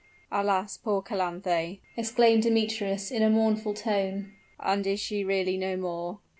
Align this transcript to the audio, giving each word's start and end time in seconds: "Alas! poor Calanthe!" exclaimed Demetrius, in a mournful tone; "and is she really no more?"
"Alas! 0.31 0.77
poor 0.77 1.03
Calanthe!" 1.03 1.77
exclaimed 1.95 2.41
Demetrius, 2.41 3.11
in 3.11 3.21
a 3.21 3.29
mournful 3.29 3.75
tone; 3.75 4.31
"and 4.59 4.87
is 4.87 4.99
she 4.99 5.23
really 5.23 5.57
no 5.57 5.77
more?" 5.77 6.17